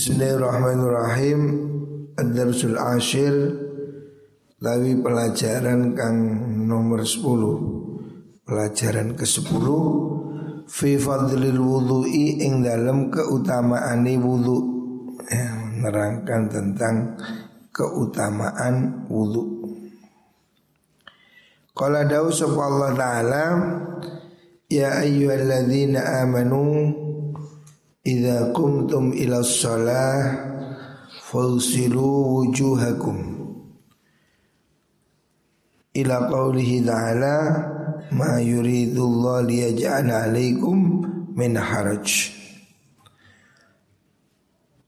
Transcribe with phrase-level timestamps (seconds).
[0.00, 1.40] Bismillahirrahmanirrahim.
[2.16, 3.36] Ad-Darsul Ashir.
[4.64, 6.16] Lawi pelajaran kang
[6.64, 7.20] nomor 10
[8.48, 9.66] Pelajaran ke-10
[10.72, 14.56] Fi fadlil wudhu'i ing dalam keutamaani wudhu
[15.28, 17.20] ya, Menerangkan tentang
[17.68, 19.68] keutamaan wudhu
[21.76, 23.44] Qala dawu Allah Ta'ala
[24.64, 26.64] Ya ayyuhalladzina amanu
[28.00, 30.32] Idza qumtum ila shalah
[31.20, 33.16] fawsilu wujuhakum.
[35.92, 37.36] Ila qawlihi ta'ala
[38.16, 41.04] ma yuridullah liyaj'ala alaikum
[41.36, 42.08] min haraj.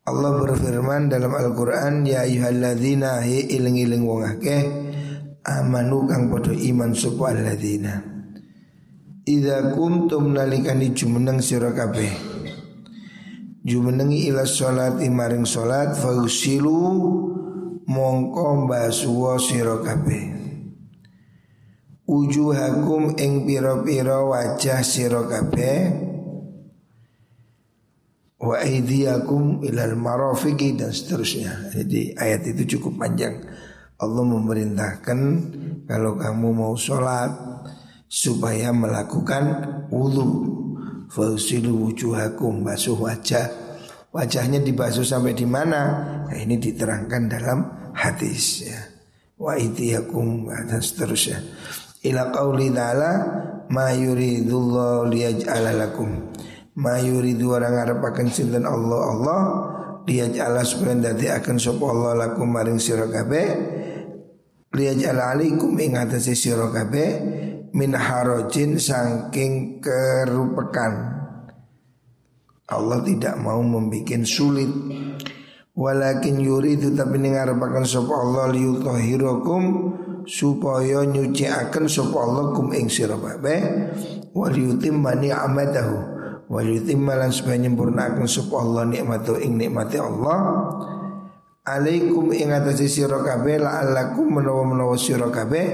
[0.09, 4.63] Allah berfirman dalam Al-Quran Ya ayuhalladzina hi iling-iling wong akeh
[5.47, 8.01] Amanu kang podo iman suku alladzina.
[9.29, 12.32] Idza kumtum nalikani jumeneng sira kabeh
[13.63, 16.79] jumenengi ila sholat imaring sholat fausilu
[17.87, 20.43] mongko basuwa sira kabeh
[22.07, 26.11] ujuhakum ing pira-pira wajah sira kabeh
[28.43, 31.71] wa aidiakum ilal marafiqi dan seterusnya.
[31.71, 33.39] Jadi ayat itu cukup panjang.
[34.03, 35.19] Allah memerintahkan
[35.87, 37.31] kalau kamu mau sholat
[38.11, 39.45] supaya melakukan
[39.95, 40.62] wudhu
[41.13, 43.63] Fausilu wujuhakum basuh wajah
[44.13, 45.81] Wajahnya dibasuh sampai di mana?
[46.29, 47.59] Nah, ini diterangkan dalam
[47.97, 48.77] hadis ya.
[49.41, 51.41] Wa itiyakum dan seterusnya.
[52.05, 53.13] Ila qauli ta'ala
[53.73, 56.29] ma yuridullahu liyaj'ala lakum.
[56.77, 59.41] Ma yuridu orang ngarepaken sinten Allah Allah
[60.05, 63.49] liyaj'ala supaya dadi akan sapa Allah lakum maring sira kabeh
[64.77, 67.11] liyaj'ala alaikum ing atase sira kabeh
[67.73, 71.21] min harojin saking kerupekan.
[72.69, 74.71] Allah tidak mau membuat sulit.
[75.73, 79.63] Walakin yuridu tapi ngarepaken sapa Allah liyutahhirakum
[80.29, 83.61] supaya nyuci akan sapa Allah kum ing sira kabeh.
[84.37, 85.97] Wa liyutimma ni'matahu
[86.53, 90.39] wa liyutimma lan supaya nyempurnakan Allah nikmatu ing nikmati Allah.
[91.65, 95.67] Alaikum ing atase sira kabeh la'allakum menawa-menawa sira kabeh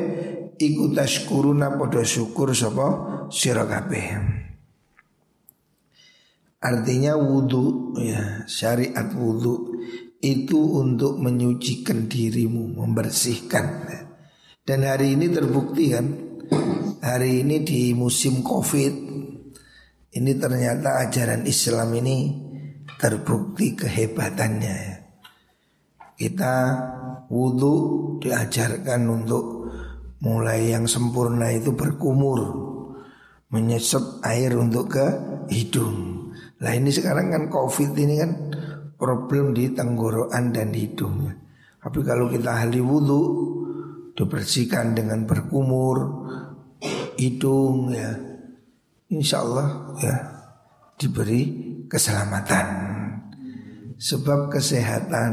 [0.59, 2.87] iku tashkuruna padha syukur sapa
[3.31, 4.07] sira kabeh.
[6.59, 9.79] Artinya wudhu ya syariat wudhu
[10.19, 13.87] itu untuk menyucikan dirimu, membersihkan.
[14.67, 16.07] Dan hari ini terbukti kan,
[16.99, 19.09] hari ini di musim covid
[20.19, 22.17] ini ternyata ajaran Islam ini
[22.99, 24.79] terbukti kehebatannya.
[26.19, 26.55] Kita
[27.31, 27.75] wudhu
[28.19, 29.58] diajarkan untuk
[30.19, 32.41] mulai yang sempurna itu berkumur
[33.49, 35.07] menyesep air untuk ke
[35.49, 36.31] hidung.
[36.61, 38.33] Lah ini sekarang kan covid ini kan
[38.99, 41.31] problem di tenggorokan dan hidung.
[41.79, 43.21] Tapi kalau kita ahli wudhu
[44.19, 46.27] dibersihkan dengan berkumur
[47.17, 48.11] hidung ya,
[49.09, 50.17] insya Allah ya
[50.99, 51.43] diberi
[51.87, 52.67] keselamatan.
[53.99, 55.31] Sebab kesehatan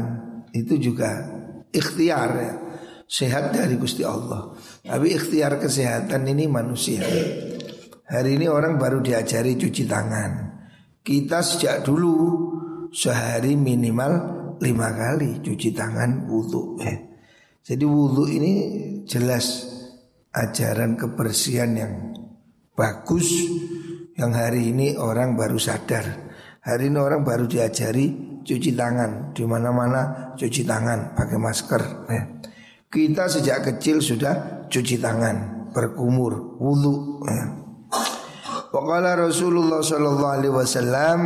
[0.54, 1.10] itu juga
[1.70, 2.54] ikhtiar ya
[3.06, 4.52] sehat dari Gusti Allah.
[4.82, 7.06] Tapi ikhtiar kesehatan ini manusia.
[8.06, 10.30] Hari ini orang baru diajari cuci tangan.
[11.02, 12.14] Kita sejak dulu
[12.90, 14.12] sehari minimal
[14.62, 16.78] lima kali cuci tangan wudhu.
[17.66, 18.52] Jadi wudhu ini
[19.06, 19.66] jelas
[20.30, 21.92] ajaran kebersihan yang
[22.78, 23.26] bagus
[24.14, 26.30] yang hari ini orang baru sadar.
[26.62, 31.82] Hari ini orang baru diajari cuci tangan di mana-mana cuci tangan pakai masker.
[32.10, 32.24] Eh.
[32.96, 37.20] Kita sejak kecil sudah cuci tangan, berkumur, wudhu.
[37.28, 37.44] Ya.
[38.72, 41.20] Waqala Rasulullah sallallahu alaihi wasallam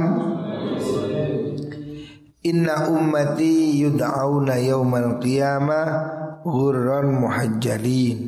[2.43, 5.87] Inna ummati yud'auna yaumal qiyamah
[6.43, 8.19] ghurran muhajjalin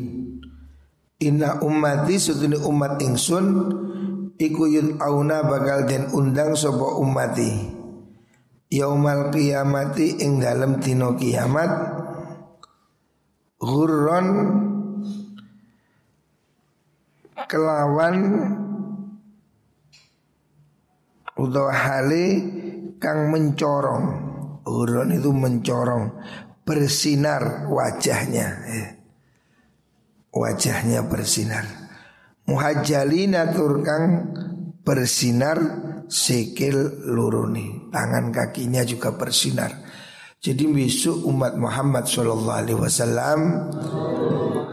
[1.23, 3.47] Inna ummati sutuni umat ingsun
[4.39, 7.51] iku yud'auna bakal den undang sapa ummati
[8.71, 12.02] yaumal qiyamati ing dalem dina kiamat
[13.63, 14.27] Ghurron
[17.47, 18.17] kelawan
[21.39, 22.27] utawa hale
[22.99, 24.05] kang mencorong.
[24.67, 26.11] Ghurron itu mencorong,
[26.67, 28.49] bersinar wajahnya.
[28.67, 28.89] Eh.
[30.35, 31.63] Wajahnya bersinar.
[32.51, 34.35] Muhajjalina turkang
[34.83, 35.59] bersinar
[36.11, 39.82] sikil luruni, tangan kakinya juga bersinar.
[40.43, 43.71] Jadi besok umat Muhammad Shallallahu Alaihi Wasallam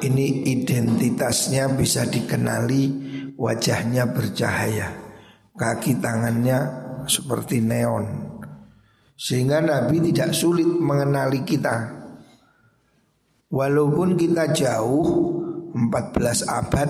[0.02, 2.90] ini identitasnya bisa dikenali
[3.38, 4.90] wajahnya bercahaya,
[5.54, 6.58] kaki tangannya
[7.06, 8.34] seperti neon,
[9.14, 12.02] Sehingga Nabi tidak sulit mengenali kita.
[13.54, 15.06] Walaupun kita jauh
[15.78, 16.90] 14 abad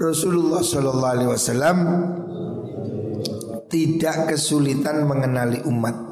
[0.00, 1.78] Rasulullah Shallallahu Alaihi Wasallam
[3.68, 6.11] tidak kesulitan mengenali umat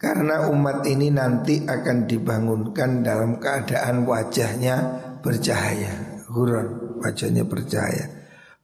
[0.00, 4.76] karena umat ini nanti akan dibangunkan dalam keadaan wajahnya
[5.20, 6.24] bercahaya.
[6.32, 8.08] Huron wajahnya bercahaya.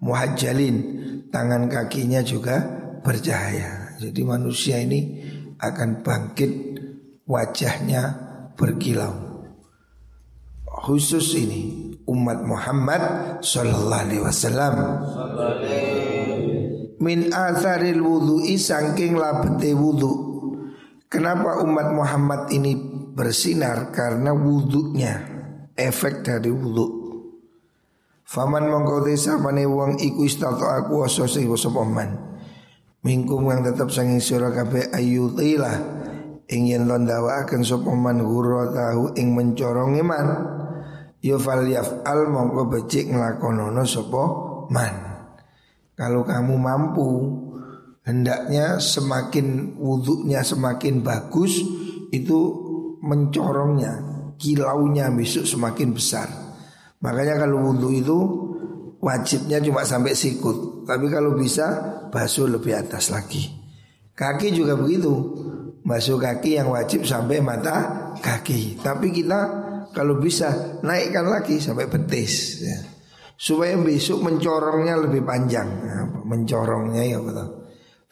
[0.00, 0.76] Muhajjalin
[1.28, 2.56] tangan kakinya juga
[3.04, 4.00] bercahaya.
[4.00, 5.20] Jadi manusia ini
[5.60, 6.52] akan bangkit
[7.28, 8.16] wajahnya
[8.56, 9.44] berkilau.
[10.64, 13.02] Khusus ini umat Muhammad
[13.44, 14.74] Sallallahu Alaihi Wasallam.
[16.96, 20.35] Min atharil wudhu'i sangking labete wudhu
[21.06, 22.74] Kenapa umat Muhammad ini
[23.14, 23.94] bersinar?
[23.94, 25.14] Karena wudhunya
[25.76, 27.06] Efek dari wudhu.
[28.26, 31.46] Faman mongko desa mane wong iku istato aku oso sing
[33.06, 35.78] Mingkum yang tetap sanging sira kabeh ayutilah
[36.50, 38.18] ing yen akan sapa man
[38.74, 40.26] tahu ing mencorong iman
[41.22, 44.22] ya fal yaf'al mongko becik nglakonono sapa
[44.74, 44.94] man.
[45.94, 47.08] Kalau kamu mampu
[48.06, 51.58] hendaknya semakin wudhunya semakin bagus
[52.14, 52.38] itu
[53.02, 53.92] mencorongnya
[54.38, 56.28] kilaunya besok semakin besar.
[57.02, 58.18] Makanya kalau wudhu itu
[59.02, 60.86] wajibnya cuma sampai sikut.
[60.86, 61.66] Tapi kalau bisa
[62.08, 63.52] basuh lebih atas lagi.
[64.16, 65.12] Kaki juga begitu.
[65.86, 68.80] Basuh kaki yang wajib sampai mata kaki.
[68.80, 69.40] Tapi kita
[69.94, 72.78] kalau bisa naikkan lagi sampai betis ya.
[73.36, 75.68] supaya besok mencorongnya lebih panjang.
[76.26, 77.65] Mencorongnya ya betul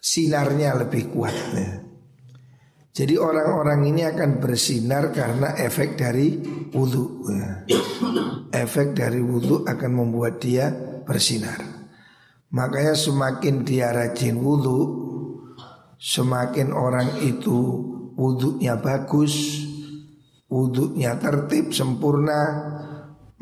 [0.04, 1.32] sinarnya lebih kuat.
[2.94, 6.36] Jadi orang-orang ini akan bersinar karena efek dari
[6.70, 7.24] wudhu.
[8.52, 10.68] Efek dari wudhu akan membuat dia
[11.08, 11.58] bersinar.
[12.54, 14.80] Makanya semakin dia rajin wudhu,
[15.98, 17.82] semakin orang itu
[18.14, 19.66] wudhunya bagus,
[20.46, 22.40] wudhunya tertib sempurna,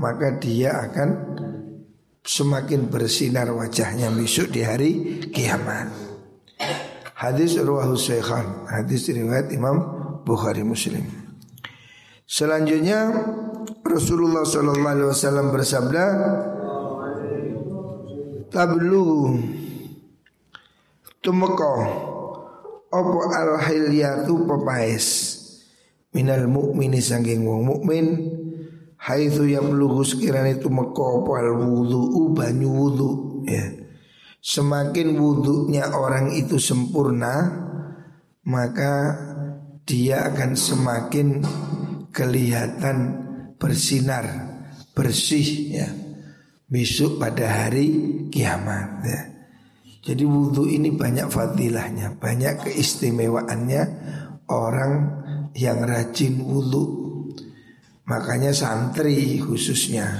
[0.00, 1.08] maka dia akan
[2.24, 6.11] semakin bersinar wajahnya besok di hari kiamat.
[7.22, 9.78] Hadis ruwahu syekhan Hadis riwayat Imam
[10.26, 11.06] Bukhari Muslim.
[12.26, 13.12] Selanjutnya
[13.86, 16.04] Rasulullah Sallallahu Alaihi Wasallam bersabda
[18.50, 19.38] Tablu
[21.22, 21.74] Tumeko
[22.92, 25.06] Opo al hilyatu pepaes
[26.12, 28.06] Minal mukmini sangking wong mukmin
[29.02, 33.10] Haitsu yablughu sekiranya tumeko opo al wudu banyu wudu
[33.50, 33.81] ya
[34.42, 37.46] Semakin wudhunya orang itu sempurna
[38.42, 39.14] Maka
[39.86, 41.46] dia akan semakin
[42.10, 42.96] kelihatan
[43.54, 44.26] bersinar
[44.98, 45.88] Bersih ya.
[46.66, 47.86] Besok pada hari
[48.34, 49.20] kiamat ya.
[50.02, 53.82] Jadi wudhu ini banyak fadilahnya Banyak keistimewaannya
[54.50, 55.22] Orang
[55.54, 56.84] yang rajin wudhu.
[58.10, 60.18] Makanya santri khususnya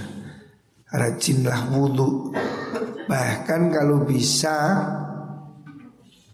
[0.95, 2.31] Rajinlah wudhu
[3.09, 4.57] Bahkan kalau bisa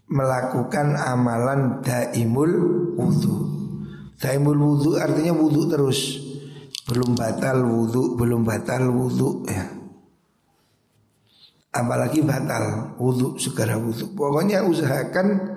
[0.09, 2.53] melakukan amalan daimul
[2.97, 3.49] wudhu
[4.19, 6.19] Daimul wudhu artinya wudhu terus.
[6.83, 9.63] Belum batal wudhu, belum batal wudhu ya.
[11.71, 15.55] Apalagi batal wudhu, segera wudhu Pokoknya usahakan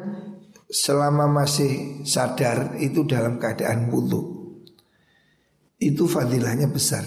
[0.71, 4.55] selama masih sadar itu dalam keadaan wudhu
[5.83, 7.03] Itu fadilahnya besar.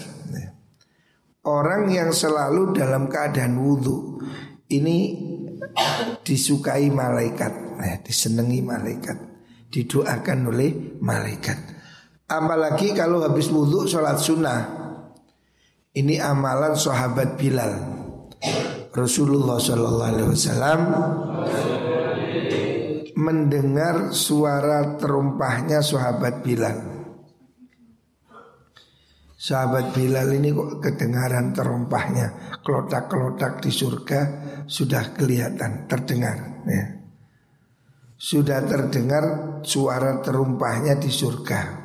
[1.46, 4.18] Orang yang selalu dalam keadaan wudhu
[4.66, 4.98] Ini
[6.26, 9.18] disukai malaikat eh, Disenangi malaikat
[9.66, 11.58] Didoakan oleh malaikat.
[12.26, 14.60] Apalagi kalau habis wudhu sholat sunnah.
[15.96, 17.72] Ini amalan sahabat Bilal.
[18.96, 20.80] Rasulullah Shallallahu Alaihi Wasallam
[23.16, 26.95] mendengar suara terumpahnya sahabat Bilal.
[29.36, 32.56] Sahabat Bilal ini kok kedengaran terompahnya.
[32.64, 34.20] Kelotak-kelotak di surga
[34.64, 36.84] sudah kelihatan, terdengar ya.
[38.16, 39.24] Sudah terdengar
[39.60, 41.84] suara terumpahnya di surga.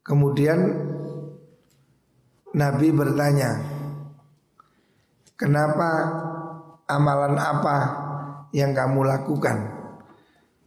[0.00, 0.60] Kemudian
[2.56, 3.74] Nabi bertanya
[5.34, 5.90] Kenapa
[6.86, 7.76] amalan apa
[8.54, 9.76] yang kamu lakukan?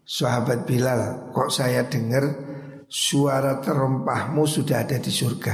[0.04, 2.47] Sahabat Bilal kok saya dengar
[2.88, 5.53] suara terompahmu sudah ada di surga.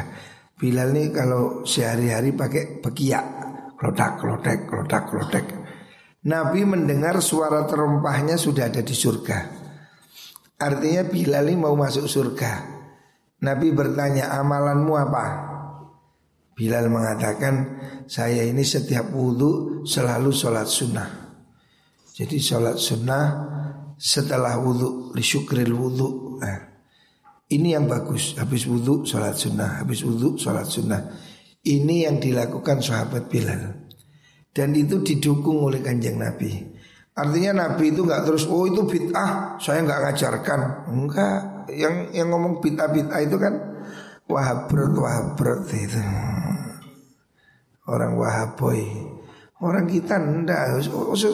[0.54, 3.26] Bilal nih kalau sehari-hari pakai bekiak,
[3.76, 5.46] klodak, klodek, klodak, klodek.
[6.24, 9.38] Nabi mendengar suara terompahnya sudah ada di surga.
[10.62, 12.52] Artinya Bilal ini mau masuk surga.
[13.44, 15.26] Nabi bertanya amalanmu apa?
[16.56, 21.10] Bilal mengatakan saya ini setiap wudhu selalu sholat sunnah.
[22.14, 23.26] Jadi sholat sunnah
[23.98, 26.40] setelah wudhu li syukril wudhu.
[26.40, 26.73] Nah,
[27.52, 28.40] ini yang bagus.
[28.40, 31.02] Habis wudhu sholat sunnah, habis wudhu sholat sunnah.
[31.64, 33.88] Ini yang dilakukan sahabat Bilal.
[34.54, 36.52] Dan itu didukung oleh kanjeng Nabi.
[37.14, 40.60] Artinya Nabi itu nggak terus oh itu bid'ah, saya nggak ngajarkan.
[40.94, 41.38] Enggak,
[41.74, 43.54] yang yang ngomong bid'ah bid'ah itu kan
[44.30, 46.02] wahabrot wahabrot itu.
[47.84, 48.82] Orang wahaboy.
[49.64, 50.84] Orang kita ndak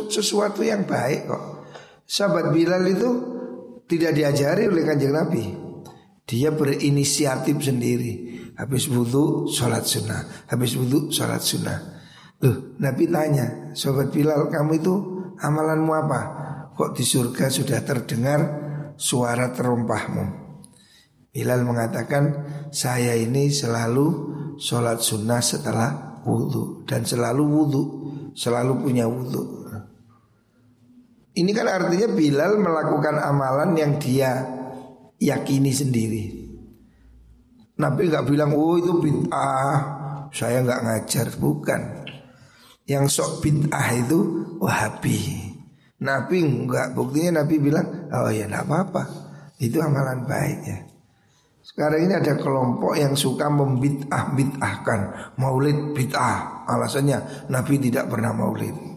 [0.10, 1.66] sesuatu yang baik kok.
[2.06, 3.10] Sahabat Bilal itu
[3.90, 5.46] tidak diajari oleh kanjeng Nabi.
[6.30, 8.14] Dia berinisiatif sendiri.
[8.54, 10.46] Habis wudhu, sholat sunnah.
[10.46, 11.80] Habis wudhu, sholat sunnah.
[12.46, 14.94] Loh, Nabi tanya, sahabat Bilal, kamu itu
[15.42, 16.22] amalanmu apa?
[16.78, 18.40] Kok di surga sudah terdengar
[18.94, 20.26] suara terompahmu?
[21.34, 22.24] Bilal mengatakan,
[22.70, 24.08] saya ini selalu
[24.62, 26.86] sholat sunnah setelah wudhu.
[26.86, 27.84] Dan selalu wudhu,
[28.38, 29.66] selalu punya wudhu.
[31.34, 34.59] Ini kan artinya Bilal melakukan amalan yang dia
[35.20, 36.24] yakini sendiri.
[37.80, 39.78] Nabi nggak bilang, oh itu bid'ah,
[40.36, 41.82] saya nggak ngajar, bukan.
[42.84, 44.20] Yang sok bid'ah itu
[44.60, 45.48] wahabi.
[46.00, 49.04] Nabi nggak, buktinya Nabi bilang, oh ya nggak apa-apa,
[49.64, 50.80] itu amalan baik ya.
[51.64, 55.00] Sekarang ini ada kelompok yang suka membid'ah bid'ahkan
[55.38, 56.66] maulid bid'ah.
[56.68, 58.90] Alasannya Nabi tidak pernah maulid.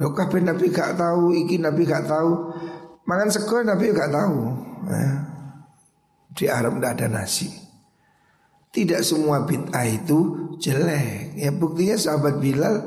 [0.00, 2.56] Loh kabeh Nabi gak tahu, iki Nabi gak tahu.
[3.10, 4.38] Makan sego Nabi gak tahu.
[4.86, 5.10] Ya.
[6.30, 7.50] Di Arab tidak ada nasi.
[8.70, 11.34] Tidak semua bid'ah itu jelek.
[11.34, 12.78] Ya buktinya sahabat Bilal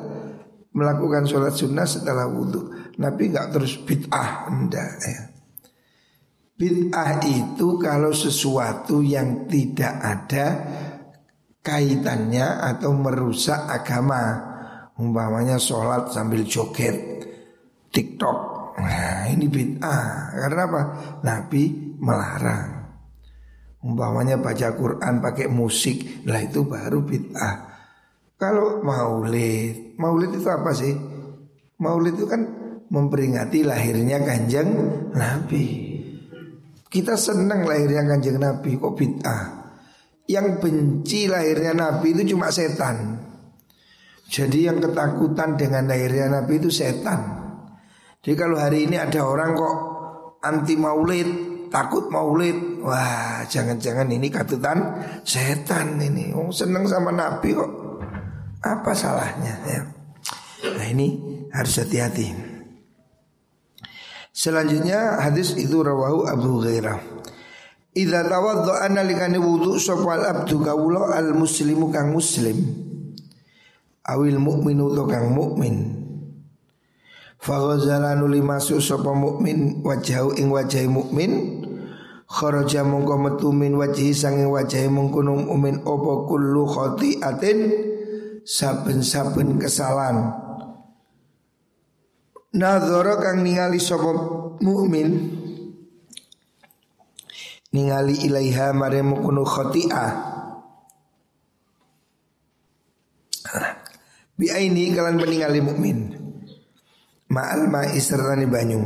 [0.71, 2.71] melakukan sholat sunnah setelah wudhu.
[3.03, 5.19] Nabi gak terus bid'ah, enggak ya.
[6.55, 10.47] Bid'ah itu kalau sesuatu yang tidak ada
[11.59, 14.55] kaitannya atau merusak agama.
[14.95, 17.27] Umpamanya sholat sambil joget
[17.91, 18.42] TikTok
[18.83, 20.81] Nah ini bid'ah Karena apa?
[21.23, 22.69] Nabi melarang
[23.83, 27.55] Umpamanya baca Quran pakai musik Lah itu baru bid'ah
[28.35, 30.91] Kalau maulid Maulid itu apa sih?
[31.79, 32.43] Maulid itu kan
[32.91, 34.69] memperingati lahirnya kanjeng
[35.15, 35.65] Nabi
[36.91, 39.43] Kita senang lahirnya kanjeng Nabi Kok bid'ah?
[40.27, 43.23] Yang benci lahirnya Nabi itu cuma setan
[44.33, 47.42] jadi yang ketakutan dengan lahirnya Nabi itu setan.
[48.23, 49.75] Jadi kalau hari ini ada orang kok
[50.39, 51.27] anti maulid,
[51.67, 54.79] takut maulid, wah jangan-jangan ini katutan
[55.27, 56.31] setan ini.
[56.31, 57.71] Oh seneng sama Nabi kok.
[58.63, 59.81] Apa salahnya ya?
[60.71, 61.19] Nah ini
[61.51, 62.31] harus hati-hati.
[64.31, 67.03] Selanjutnya hadis itu rawahu Abu Ghairah.
[67.91, 72.55] Idza tawaddaa nalikane wudu sapa abdu kawula al muslimu kang muslim
[74.09, 76.02] awil mukminu to kang mukmin
[77.43, 81.59] Faghazala nuli masuk sapa mukmin wajahu ing wajahi mukmin.
[82.23, 87.59] Kharaja mongko metu min wajhi sanging wajahi mungkono mukmin apa kullu khati'atin
[88.47, 90.39] saben-saben kesalahan.
[92.55, 94.15] Nadhara kang ningali sapa
[94.63, 95.35] mukmin
[97.75, 100.11] ningali ilaiha mare mungkono khati'ah.
[104.39, 106.22] Bi aini kalian meninggali mukmin.
[107.33, 108.85] Ma'al ma'i sertani banyu.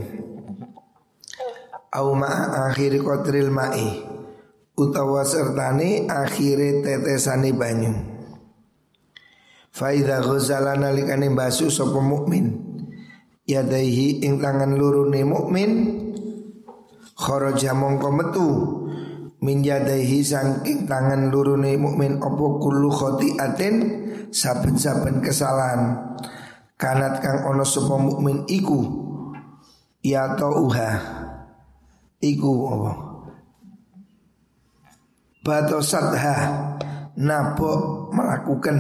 [1.92, 4.08] Au ma'a akhiri kotril ma'i.
[4.80, 7.92] Utawa sertani akhiri tetesani banyu.
[9.76, 12.64] Faida ghazala nalikane basu sapa mukmin.
[13.44, 15.72] Yadaihi ing tangan lurune mukmin
[17.16, 18.48] kharaja mongko metu
[19.40, 23.76] min yadaihi saking tangan lurune mukmin apa kullu khati'atin
[24.36, 26.12] saben-saben kesalahan
[26.78, 28.80] kanat kang ono sapa mukmin iku?
[30.06, 30.92] Ya uha
[32.22, 32.92] iku apa?
[35.42, 36.38] Batosatha.
[37.18, 38.78] Nabo melakukan.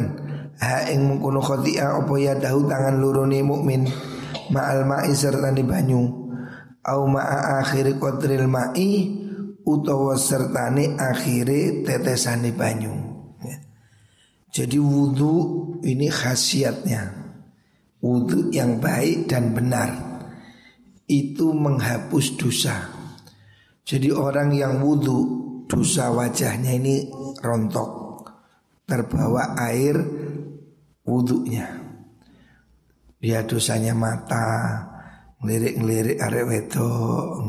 [0.61, 3.89] Ha ing mengkono khotia apa ya dahu tangan lurune mukmin?
[4.53, 6.05] Ma'al ma'i serta di banyu.
[6.85, 9.09] Au ma'a akhiri qadril ma'i
[9.65, 12.93] utawa sertane akhire tetesane banyu.
[14.53, 15.33] Jadi wudhu
[15.81, 17.16] ini khasiatnya
[17.97, 19.89] Wudhu yang baik dan benar.
[21.07, 22.75] Itu menghapus dosa.
[23.87, 27.11] Jadi orang yang wudhu Dosa wajahnya ini
[27.43, 28.23] rontok.
[28.87, 29.99] Terbawa air
[31.03, 31.67] wudhunya.
[33.19, 34.47] Dia dosanya mata
[35.37, 37.45] Ngelirik-ngelirik arek wedok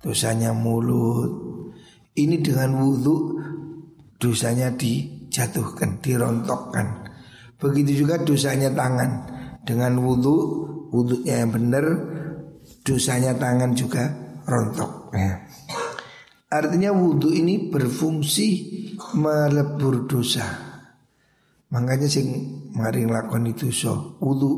[0.00, 1.30] Dosanya mulut.
[2.16, 3.38] Ini dengan wudhu
[4.20, 6.99] Dosanya di dijatuhkan, dirontokkan.
[7.60, 9.10] Begitu juga dosanya tangan
[9.68, 10.36] dengan wudhu,
[10.88, 11.84] wudhunya yang benar,
[12.80, 14.08] dosanya tangan juga
[14.48, 15.44] rontok ya.
[16.50, 18.48] Artinya wudhu ini berfungsi
[19.14, 20.42] melebur dosa.
[21.70, 22.26] Makanya sing
[22.74, 24.50] maring lakon itu so wudhu,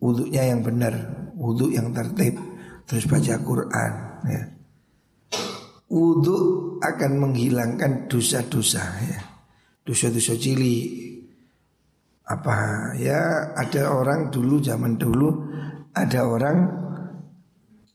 [0.00, 0.94] wudhunya yang benar,
[1.36, 2.40] wudhu yang tertib,
[2.88, 3.92] terus baca Quran.
[4.24, 4.42] Ya.
[5.92, 6.36] Wudhu
[6.80, 9.20] akan menghilangkan dosa-dosa ya,
[9.84, 11.12] dosa-dosa cili.
[12.24, 12.56] Apa?
[12.96, 15.28] Ya ada orang dulu zaman dulu
[15.92, 16.58] ada orang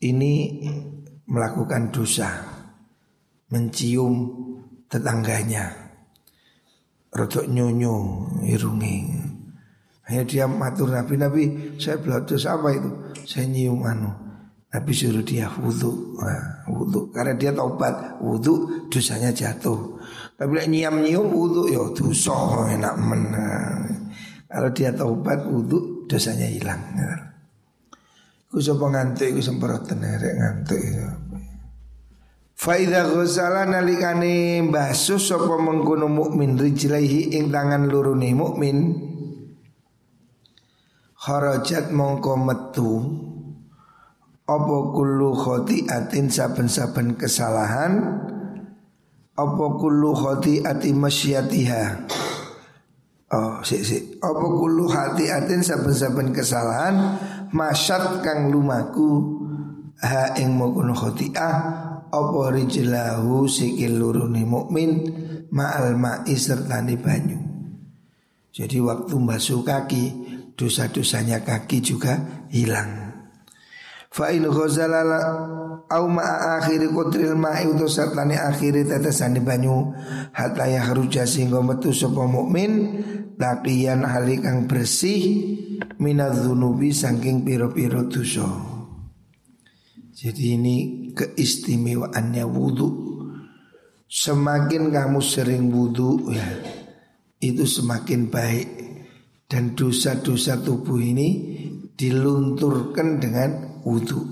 [0.00, 0.64] ini
[1.26, 2.30] melakukan dosa
[3.50, 4.30] mencium
[4.86, 5.70] tetangganya
[7.10, 7.94] rodok nyonyo
[8.46, 8.96] irungi
[10.10, 11.42] hanya dia matur Nabi Nabi
[11.78, 12.90] saya belatus apa itu?
[13.30, 14.10] Saya nyium anu.
[14.70, 19.98] Nabi suruh dia wudhu nah, wudhu karena dia taubat wudhu dosanya jatuh.
[20.34, 22.34] Tapi nyiam nyium wudhu ya dosa
[22.74, 23.89] enak menang
[24.50, 26.82] kalau dia taubat wudhu dosanya hilang.
[28.50, 30.82] Ku sapa ngantuk iku semproten rek ngantuk
[32.60, 39.00] Faida ghusala nalikane basuh sapa mengkono mukmin rijlaihi ing tangan lurune mukmin
[41.16, 42.92] kharajat mongko metu
[44.44, 48.18] apa kullu khati'atin saben-saben kesalahan
[49.38, 52.12] apa kullu khati'ati masyatiha
[53.30, 54.02] Oh, sik sik.
[54.18, 57.14] Apa kullu khati'atin saben-saben kesalahan
[57.54, 59.38] masyat kang lumaku
[60.02, 61.54] ha ing mongkono khati'ah
[62.10, 64.90] apa rijlahu sikil lurune mukmin
[65.54, 67.38] ma'al ma'i sertane banyu.
[68.50, 70.04] Jadi waktu basuh kaki
[70.58, 72.18] dosa-dosanya kaki juga
[72.50, 73.09] hilang.
[74.10, 75.20] Fa in ghazalala
[75.86, 79.94] au ma'a akhiri qadril ma'i utu sertane akhiri tetesane banyu.
[80.34, 83.02] Hatta yahruja sehingga metu sapa mukmin
[83.38, 85.54] laqiyan halikang bersih
[86.02, 88.46] minadzunubi saking piro-piro dosa.
[90.10, 90.76] Jadi ini
[91.16, 93.10] keistimewaannya wudhu
[94.10, 96.44] Semakin kamu sering wudhu ya
[97.38, 98.68] Itu semakin baik.
[99.46, 101.58] Dan dosa-dosa tubuh ini
[102.00, 103.50] Dilunturkan dengan
[103.84, 104.24] wudhu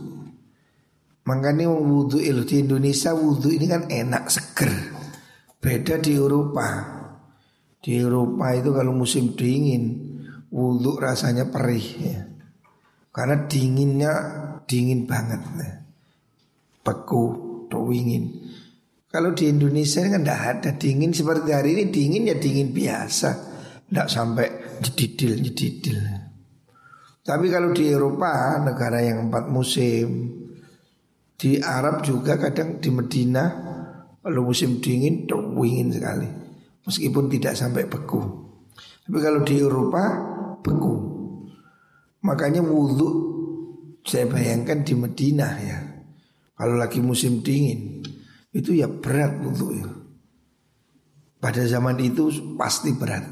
[1.28, 4.72] Makanya wudhu itu di Indonesia wudhu ini kan enak seger
[5.60, 6.68] Beda di Eropa
[7.84, 10.08] Di Eropa itu kalau musim dingin
[10.48, 12.24] Wudhu rasanya perih ya.
[13.12, 14.12] Karena dinginnya
[14.64, 15.72] dingin banget nah
[16.88, 17.24] beku,
[17.68, 18.32] wingin.
[19.08, 23.30] Kalau di Indonesia kan tidak ada dingin seperti hari ini dingin ya dingin biasa,
[23.88, 24.46] tidak sampai
[24.84, 26.00] jedidil jedidil.
[27.28, 30.32] Tapi kalau di Eropa negara yang empat musim,
[31.36, 33.44] di Arab juga kadang di Medina
[34.24, 36.24] kalau musim dingin wingin sekali,
[36.88, 38.16] meskipun tidak sampai beku.
[39.04, 40.04] Tapi kalau di Eropa
[40.64, 40.94] beku,
[42.24, 43.08] makanya wudhu
[44.08, 45.78] saya bayangkan di Medina ya
[46.56, 48.00] kalau lagi musim dingin
[48.56, 49.88] itu ya berat untuk ya.
[51.38, 53.22] Pada zaman itu pasti berat.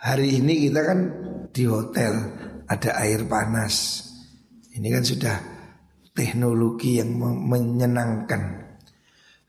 [0.00, 0.98] Hari ini kita kan
[1.52, 2.12] di hotel
[2.70, 4.06] ada air panas.
[4.70, 5.36] Ini kan sudah
[6.14, 8.70] teknologi yang menyenangkan.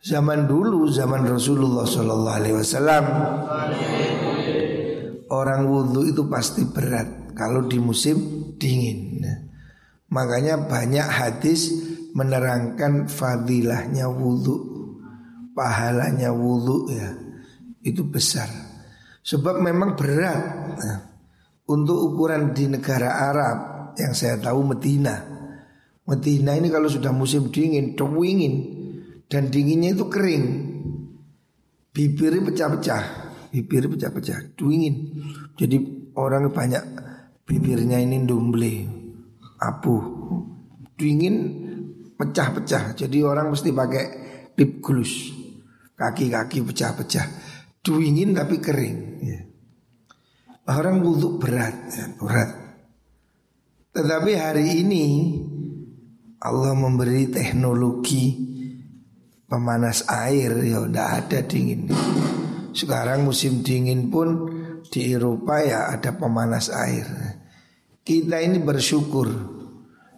[0.02, 3.06] Zaman dulu, zaman Rasulullah Shallallahu Alaihi Wasallam,
[5.30, 8.18] orang wudhu itu pasti berat kalau di musim
[8.58, 9.22] dingin.
[10.10, 11.72] Makanya banyak hadis
[12.12, 14.68] menerangkan fadilahnya wudhu
[15.56, 17.16] Pahalanya wudhu ya
[17.80, 18.48] Itu besar
[19.24, 20.42] Sebab memang berat
[20.76, 21.11] nah,
[21.70, 23.58] Untuk ukuran di negara Arab
[24.00, 25.16] Yang saya tahu Medina
[26.08, 28.54] Medina ini kalau sudah musim dingin Dingin
[29.30, 30.46] Dan dinginnya itu kering
[31.92, 33.04] Bibirnya pecah-pecah
[33.54, 34.96] Bibirnya pecah-pecah Dingin
[35.60, 35.78] Jadi
[36.18, 36.84] orang banyak
[37.46, 38.74] Bibirnya ini dumble
[39.62, 40.04] Apuh
[40.98, 41.36] Dingin
[42.22, 42.94] pecah-pecah.
[42.94, 44.06] Jadi orang mesti pakai
[44.54, 45.34] lip gloss.
[45.98, 47.26] Kaki-kaki pecah-pecah.
[47.82, 48.98] Duingin tapi kering.
[49.26, 49.40] Ya.
[50.70, 52.50] Orang wudhu berat, ya, berat.
[53.92, 55.06] Tetapi hari ini
[56.42, 58.52] Allah memberi teknologi
[59.52, 61.92] pemanas air ya udah ada dingin.
[62.72, 64.48] Sekarang musim dingin pun
[64.88, 67.04] di Eropa ya ada pemanas air.
[68.02, 69.28] Kita ini bersyukur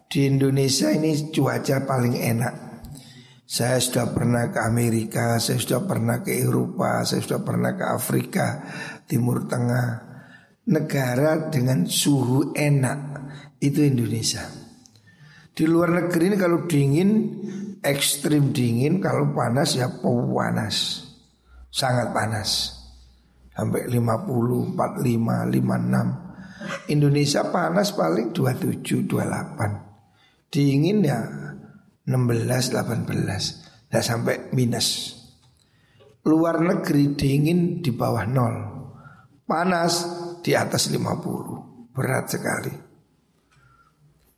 [0.05, 2.55] di Indonesia ini cuaca paling enak.
[3.43, 8.61] Saya sudah pernah ke Amerika, saya sudah pernah ke Eropa, saya sudah pernah ke Afrika,
[9.09, 10.12] Timur Tengah.
[10.63, 12.99] Negara dengan suhu enak
[13.59, 14.47] itu Indonesia.
[15.53, 17.09] Di luar negeri ini kalau dingin
[17.83, 21.03] ekstrim dingin, kalau panas ya panas.
[21.67, 22.79] Sangat panas.
[23.53, 26.89] Sampai 50, 45, 56.
[26.89, 29.93] Indonesia panas paling 27, 28.
[30.53, 31.17] Dingin ya
[32.05, 35.17] 16, 18 Tidak sampai minus
[36.29, 38.55] Luar negeri dingin di bawah nol
[39.49, 40.05] Panas
[40.43, 42.73] di atas 50 Berat sekali.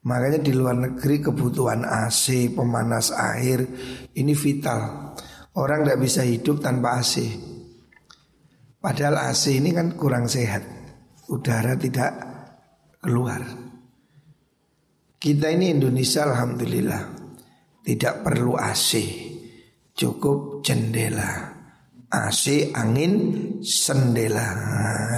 [0.05, 3.65] Makanya di luar negeri kebutuhan AC, pemanas air
[4.13, 5.11] Ini vital.
[5.57, 7.15] Orang tidak bisa hidup tanpa AC
[8.85, 10.61] Padahal AC ini kan kurang sehat.
[11.33, 12.13] Udara tidak
[13.01, 13.41] keluar.
[15.17, 17.01] Kita ini Indonesia Alhamdulillah
[17.81, 19.01] tidak perlu AC,
[19.89, 21.54] cukup jendela.
[22.09, 23.13] AC angin
[23.61, 24.45] sendela,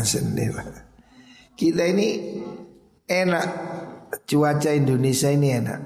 [0.03, 0.63] sendela.
[1.57, 2.07] Kita ini
[3.07, 3.47] enak,
[4.23, 5.79] cuaca Indonesia ini enak.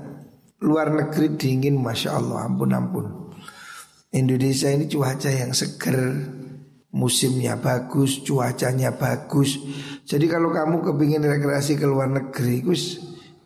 [0.61, 3.05] Luar negeri dingin, masya Allah, ampun ampun.
[4.11, 5.97] Indonesia ini cuaca yang seger,
[6.91, 9.57] musimnya bagus, cuacanya bagus.
[10.03, 12.99] Jadi kalau kamu kepingin rekreasi ke luar negeri, Gus,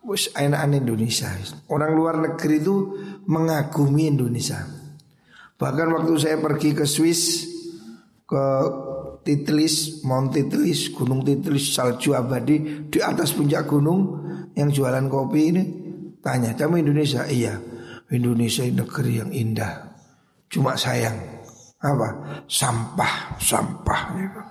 [0.06, 1.34] Wes enakan Indonesia.
[1.70, 2.76] Orang luar negeri itu
[3.26, 4.85] mengagumi Indonesia.
[5.56, 7.48] Bahkan waktu saya pergi ke Swiss
[8.28, 8.46] ke
[9.26, 14.22] Titlis, Mount Titlis, Gunung Titlis, salju abadi di atas puncak gunung
[14.54, 15.63] yang jualan kopi ini
[16.20, 19.98] tanya, "Kamu Indonesia?" "Iya." Indonesia negeri yang indah.
[20.46, 21.18] Cuma sayang
[21.82, 22.41] apa?
[22.46, 24.41] Sampah, sampah gitu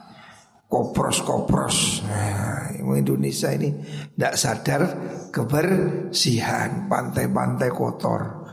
[0.75, 2.03] kopros-kopros.
[2.03, 3.71] Nah, Indonesia ini
[4.19, 4.83] tidak sadar
[5.31, 8.44] kebersihan pantai-pantai kotor.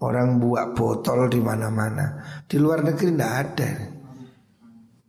[0.00, 2.24] Orang buat botol di mana-mana.
[2.48, 3.72] Di luar negeri tidak ada.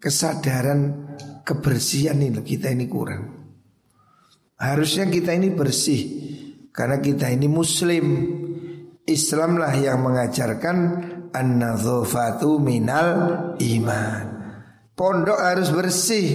[0.01, 0.79] Kesadaran
[1.47, 3.23] kebersihan ini kita ini kurang.
[4.59, 6.01] Harusnya kita ini bersih
[6.75, 8.05] karena kita ini muslim.
[9.01, 10.77] Islamlah yang mengajarkan
[11.33, 13.09] an-nadzafatu minal
[13.57, 14.41] iman.
[15.01, 16.27] Pondok harus bersih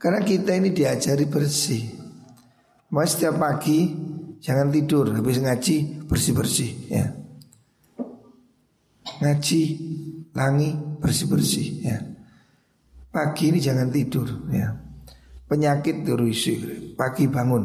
[0.00, 1.84] Karena kita ini diajari bersih
[2.94, 3.92] Mas setiap pagi
[4.40, 7.17] Jangan tidur Habis ngaji bersih-bersih ya
[9.18, 9.62] Ngaji
[10.34, 10.70] Langi
[11.02, 11.98] bersih-bersih ya
[13.10, 14.74] Pagi ini jangan tidur ya
[15.48, 16.48] Penyakit terus
[16.94, 17.64] Pagi bangun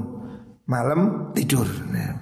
[0.63, 2.17] Malam tidur ya.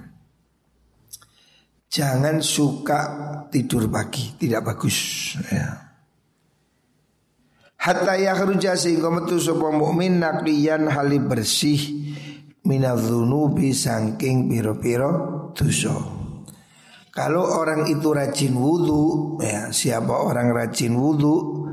[1.92, 3.00] Jangan suka
[3.48, 4.96] tidur pagi Tidak bagus
[5.48, 5.92] ya
[7.82, 12.14] Hatta yakhruja sehingga metu sapa mukmin naqiyan hali bersih
[12.62, 16.11] minadzunubi saking piro-piro dosa.
[17.12, 21.68] Kalau orang itu rajin wudhu ya siapa orang rajin wudhu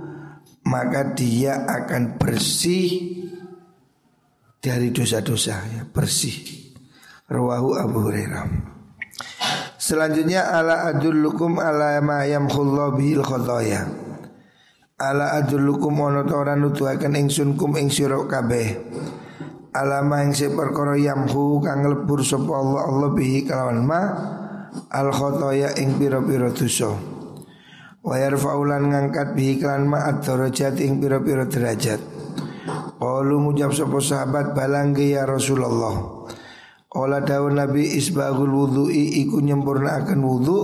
[0.68, 3.16] maka dia akan bersih
[4.60, 6.36] dari dosa-dosa ya bersih.
[7.32, 8.44] Rawahu Abu Hurairah.
[9.80, 13.88] Selanjutnya ala adullukum ala ma yamkhullahu bihil khotoya.
[15.00, 18.76] Ala adullukum ono ta ora nuduhaken ingsun kum ing sira kabeh.
[19.72, 24.02] Alama ing se perkara yamhu kang lebur sapa Allah Allah bihi kalawan ma
[24.88, 26.96] al khotoya ing pira-pira dosa.
[28.00, 32.00] Wa yarfa'ulan ngangkat bihi kalawan ma ad-darajat ing pira-pira derajat.
[33.00, 36.24] Qalu ngucap sapa sahabat balangge ya Rasulullah.
[36.90, 40.60] Qala dawuh Nabi isbagul wudhu'i iku nyempurna akan wudhu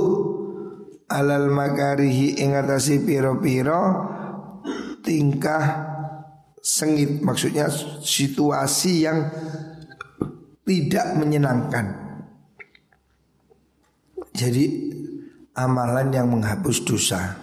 [1.06, 4.10] alal makarihi ing atase pira-pira
[5.06, 5.94] tingkah
[6.66, 7.70] sengit maksudnya
[8.02, 9.30] situasi yang
[10.66, 12.05] tidak menyenangkan.
[14.36, 14.66] Jadi
[15.56, 17.40] amalan yang menghapus dosa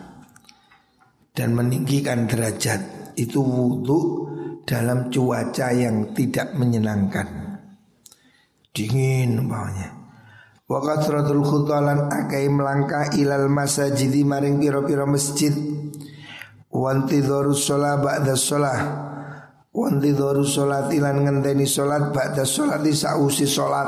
[1.33, 4.29] dan meninggikan derajat itu wudhu
[4.69, 7.57] dalam cuaca yang tidak menyenangkan.
[8.77, 9.89] Dingin umpamanya.
[10.69, 15.53] Wa khutalan akai melangkah ilal masajidi maring piro-piro masjid
[16.73, 18.81] Wanti dorus sholat ba'da sholat
[19.77, 23.85] Wanti dorus sholat ilan ngenteni sholat ba'da sholat sausi sholat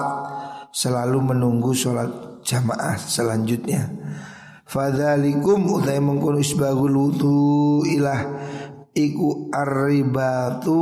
[0.69, 3.89] Selalu menunggu sholat jamaah selanjutnya.
[4.65, 8.53] Fadhalikum utai mengkono isbagul wudu ilah
[8.95, 10.81] Iku arribatu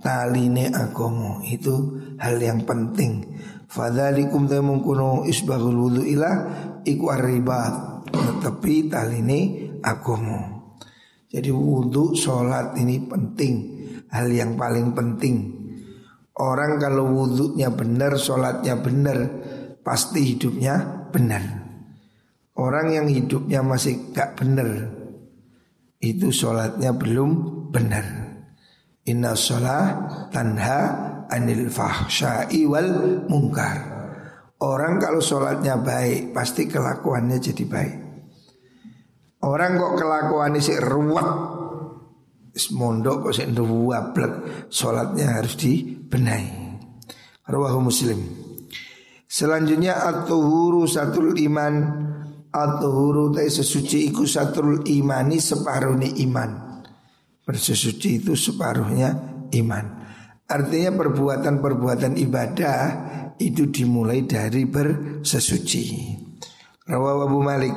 [0.00, 1.44] taline agomo.
[1.44, 3.36] Itu hal yang penting.
[3.68, 6.36] Fadhalikum utai mengkono isbagul wudu ilah
[6.86, 9.40] Iku arribat Tetapi taline
[9.84, 10.54] agomo.
[11.28, 13.54] Jadi wudhu sholat ini penting
[14.14, 15.50] Hal yang paling penting.
[16.38, 19.18] Orang kalau wudhunya benar Sholatnya benar
[19.84, 21.44] Pasti hidupnya benar.
[22.56, 24.88] Orang yang hidupnya masih gak benar
[26.00, 27.30] Itu sholatnya belum
[27.68, 28.06] benar.
[29.04, 30.80] Inna sholat tanha
[31.28, 33.92] anil fahsyai wal mungkar.
[34.64, 37.96] Orang kalau sholatnya baik Pasti kelakuannya jadi baik.
[39.44, 41.28] Orang kok kelakuan sih ruwet
[42.72, 44.32] Mondok kok sih ruwablek
[44.72, 46.64] Sholatnya harus dibenahi.
[47.44, 48.44] Rawahu muslim
[49.34, 51.74] Selanjutnya at-tuhuru satul iman.
[52.54, 56.50] At-tuhuru tai sesuci iku satul imani separuhnya iman.
[57.42, 59.10] Bersesuci itu separuhnya
[59.58, 60.06] iman.
[60.46, 62.78] Artinya perbuatan-perbuatan ibadah
[63.42, 65.84] itu dimulai dari bersesuci.
[66.86, 67.74] Rawah Abu Malik.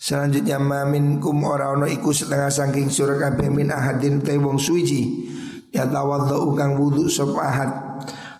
[0.00, 5.28] Selanjutnya mamin kum ora ono iku setengah saking surah kabeh min ahadin te wong suci.
[5.76, 7.83] Ya tawadhu kang wudu sapa ahad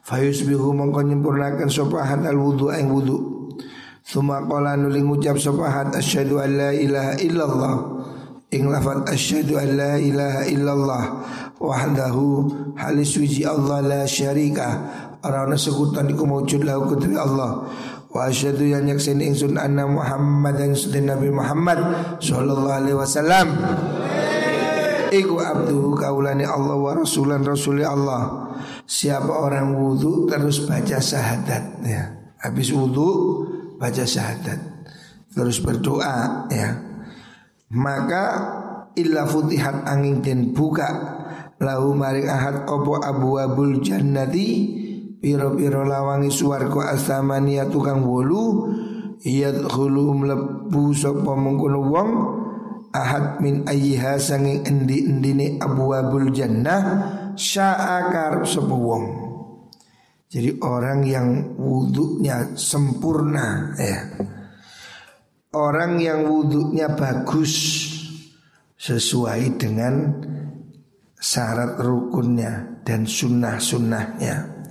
[0.04, 3.48] Fayusbihu mongko nyempurnakan sopahat al wudu ang wudu.
[4.04, 7.74] Thumma qala nuling ucap sopahat asyhadu an la ilaha illallah.
[8.52, 11.04] Ing lafad asyhadu an la ilaha illallah
[11.56, 12.24] Wahdahu
[12.76, 14.68] halis wiji Allah la syarika.
[15.24, 17.64] Arana sekutan iku mawujud lahu kudri Allah.
[18.12, 21.80] Wa asyhadu yang yaksin ingsun anna Muhammad dan sudah Nabi Muhammad
[22.20, 23.56] Sallallahu alaihi wasallam.
[25.16, 28.43] Iku abduhu kaulani Allah wa rasulan rasuli Allah
[28.84, 32.02] Siapa orang wudhu terus baca syahadat ya.
[32.44, 33.08] Habis wudhu
[33.80, 34.60] baca syahadat.
[35.32, 36.84] Terus berdoa ya.
[37.72, 38.24] Maka
[38.92, 41.16] illa futihat angin dan buka.
[41.64, 44.82] Lahu maring ahad opo abu abul jannati.
[45.24, 48.68] Piro-piro lawangi suwargo asamania tukang wolu.
[49.72, 52.10] Khulu mlebu sopo mengkono wong.
[52.92, 59.06] Ahad min ayyiha sanging endi-endine abwabul jannah sebuah wong.
[60.34, 64.02] Jadi orang yang wudhunya sempurna ya.
[65.54, 67.86] Orang yang wudhunya bagus
[68.74, 70.10] sesuai dengan
[71.14, 74.66] syarat rukunnya dan sunnah-sunnahnya.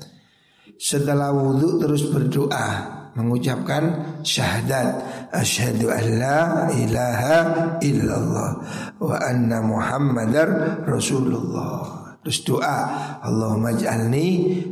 [0.75, 4.99] Setelah wudhu terus berdoa mengucapkan syahadat
[5.31, 6.41] asyhadu an la
[6.75, 7.37] ilaha
[7.79, 8.51] illallah
[8.99, 12.79] wa anna muhammadar rasulullah Terus doa
[13.19, 14.27] Allahumma ij'alni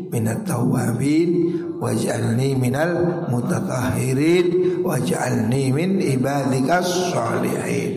[0.08, 7.92] minat tawabin Waj'alni minal mutatahirin Waj'alni min ibadikas salihin.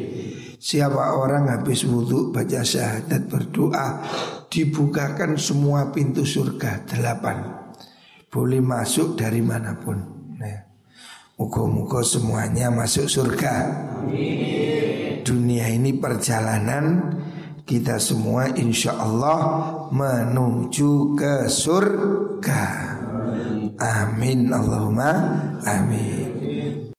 [0.59, 4.03] Siapa orang habis wudhu baca syahadat berdoa
[4.51, 7.43] Dibukakan semua pintu surga delapan.
[8.31, 9.99] Boleh masuk dari mana pun.
[10.38, 10.75] Nah,
[11.35, 13.67] Muka-muka semuanya masuk surga.
[15.27, 17.11] Dunia ini perjalanan
[17.64, 19.40] kita semua insya Allah
[19.88, 22.64] menuju ke surga.
[23.81, 25.11] Amin Allahumma
[25.64, 26.34] amin.